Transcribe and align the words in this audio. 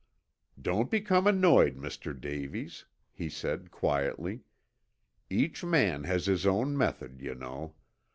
"Don't 0.59 0.89
become 0.89 1.27
annoyed, 1.27 1.75
Mr. 1.77 2.19
Davies," 2.19 2.85
he 3.11 3.29
said 3.29 3.69
quietly. 3.69 4.41
"Each 5.29 5.63
man 5.63 6.05
his 6.05 6.43
own 6.47 6.75
method, 6.75 7.21
you 7.21 7.35
know. 7.35 7.75